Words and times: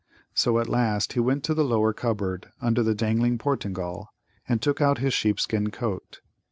So 0.33 0.57
at 0.57 0.67
last 0.67 1.13
he 1.13 1.19
went 1.19 1.43
to 1.43 1.53
the 1.53 1.63
lower 1.63 1.93
cupboard, 1.93 2.49
under 2.59 2.81
the 2.81 2.95
dangling 2.95 3.37
Portingal, 3.37 4.07
and 4.49 4.59
took 4.59 4.81
out 4.81 4.97
his 4.97 5.13
sheepskin 5.13 5.69
coat. 5.69 6.21